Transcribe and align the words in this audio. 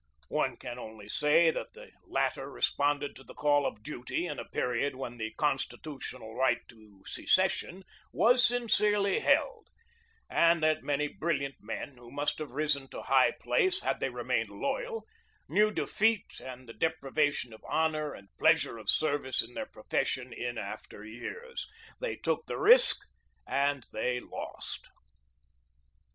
One 0.29 0.57
can 0.57 0.79
only 0.79 1.07
say 1.07 1.51
that 1.51 1.73
the 1.73 1.91
latter 2.07 2.49
responded 2.49 3.15
to 3.15 3.23
the 3.23 3.35
call 3.35 3.67
of 3.67 3.83
duty 3.83 4.25
in 4.25 4.39
a 4.39 4.45
period 4.49 4.95
when 4.95 5.17
the 5.17 5.31
constitutional 5.37 6.33
right 6.33 6.57
to 6.69 7.03
secession 7.05 7.83
was 8.11 8.43
sincerely 8.43 9.19
held; 9.19 9.67
and 10.27 10.63
that 10.63 10.81
many 10.81 11.07
brilliant 11.07 11.57
men, 11.59 11.97
who 11.97 12.09
must 12.09 12.39
have 12.39 12.49
risen 12.49 12.87
to 12.89 13.03
high 13.03 13.29
place 13.39 13.81
had 13.81 13.99
they 13.99 14.09
remained 14.09 14.49
loyal, 14.49 15.05
knew 15.47 15.69
defeat 15.69 16.41
and 16.43 16.67
the 16.67 16.73
deprivation 16.73 17.53
of 17.53 17.63
honor 17.69 18.11
and 18.13 18.29
pleasure 18.39 18.79
of 18.79 18.89
service 18.89 19.43
in 19.43 19.53
their 19.53 19.67
profession 19.67 20.33
in 20.33 20.57
after 20.57 21.05
years. 21.05 21.67
They 21.99 22.15
took 22.15 22.47
the 22.47 22.57
risk 22.57 22.97
and 23.45 23.85
they 23.93 24.19
lost. 24.19 24.89